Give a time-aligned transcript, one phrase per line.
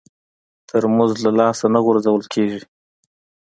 [0.69, 2.61] ترموز له لاسه نه غورځول کېږي.